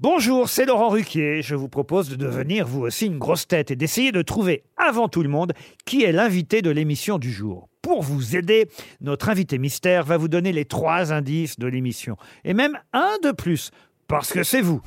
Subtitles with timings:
[0.00, 1.42] Bonjour, c'est Laurent Ruquier.
[1.42, 5.08] Je vous propose de devenir vous aussi une grosse tête et d'essayer de trouver avant
[5.08, 5.54] tout le monde
[5.86, 7.68] qui est l'invité de l'émission du jour.
[7.82, 8.68] Pour vous aider,
[9.00, 12.16] notre invité mystère va vous donner les trois indices de l'émission.
[12.44, 13.72] Et même un de plus,
[14.06, 14.80] parce que c'est vous.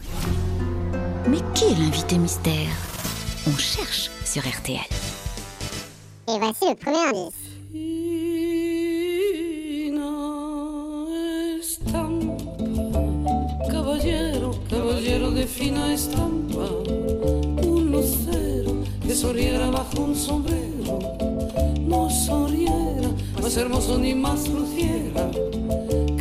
[1.27, 2.69] Mais qui est l'invité mystère?
[3.47, 4.79] On cherche sur RTL.
[6.29, 7.40] Et voici le premier indice.
[15.93, 16.67] Estampa,
[17.63, 20.99] un lucero que sonriera bajo un sombrero,
[21.81, 23.09] no sonriera
[23.41, 25.29] más hermoso ni más luciera.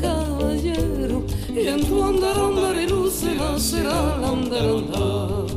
[0.01, 5.51] Caballero, y en tu andar andar y lucera será el andar andar.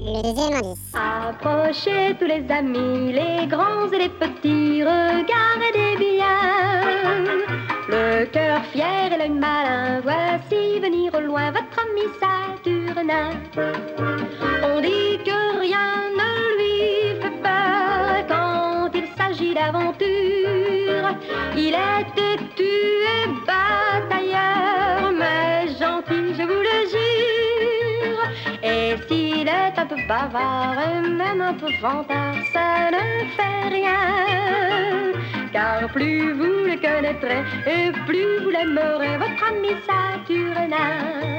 [0.00, 0.78] Le deuxième indice.
[0.94, 7.24] Approchez tous les amis, les grands et les petits, regardez bien.
[7.88, 12.06] Le cœur fier et l'œil malin, voici venir au loin votre ami
[13.00, 21.14] On dit que rien ne lui fait peur quand il s'agit d'aventure.
[21.56, 22.74] Il est têtu
[23.16, 28.22] et batailleur, mais gentil, je vous le jure.
[28.64, 35.12] Et s'il est un peu bavard et même un peu vantard, ça ne fait rien.
[35.52, 41.38] Car plus vous le connaîtrez et plus vous l'aimerez, votre ami Saturnin.